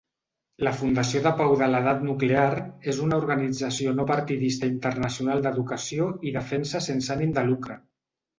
[0.67, 2.47] La Fundació de Pau de l'Edat Nuclear
[2.93, 7.79] és una organització no partidista internacional d'educació i defensa sense ànim de lucre.